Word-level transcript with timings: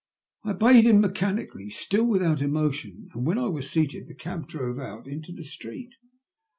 I 0.43 0.49
obeyed 0.53 0.85
htm 0.85 0.99
mechanically, 1.01 1.69
still 1.69 2.07
nithout 2.07 2.41
emotion, 2.41 3.09
and 3.13 3.23
when 3.23 3.37
I 3.37 3.45
waa 3.49 3.61
seated 3.61 4.07
the 4.07 4.15
cah 4.15 4.37
drove 4.37 4.79
out 4.79 5.05
into 5.05 5.31
the 5.31 5.43
street. 5.43 5.93